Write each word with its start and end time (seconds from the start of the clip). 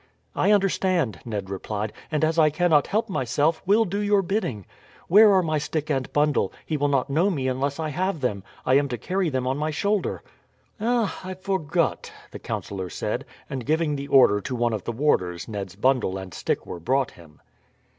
"I 0.35 0.49
understand," 0.49 1.19
Ned 1.25 1.51
replied; 1.51 1.93
"and 2.11 2.25
as 2.25 2.39
I 2.39 2.49
cannot 2.49 2.87
help 2.87 3.07
myself, 3.07 3.61
will 3.67 3.85
do 3.85 3.99
your 3.99 4.23
bidding. 4.23 4.65
Where 5.07 5.31
are 5.31 5.43
my 5.43 5.59
stick 5.59 5.91
and 5.91 6.11
bundle? 6.11 6.51
He 6.65 6.75
will 6.75 6.87
not 6.87 7.11
know 7.11 7.29
me 7.29 7.47
unless 7.47 7.79
I 7.79 7.89
have 7.89 8.19
them. 8.19 8.43
I 8.65 8.77
am 8.79 8.87
to 8.89 8.97
carry 8.97 9.29
them 9.29 9.45
on 9.45 9.59
my 9.59 9.69
shoulder." 9.69 10.23
"Ah! 10.79 11.19
I 11.23 11.35
forgot," 11.35 12.11
the 12.31 12.39
councillor 12.39 12.89
said, 12.89 13.25
and 13.47 13.63
giving 13.63 13.95
the 13.95 14.07
order 14.07 14.41
to 14.41 14.55
one 14.55 14.73
of 14.73 14.85
the 14.85 14.91
warders 14.91 15.47
Ned's 15.47 15.75
bundle 15.75 16.17
and 16.17 16.33
stick 16.33 16.65
were 16.65 16.79
brought 16.79 17.11
him. 17.11 17.39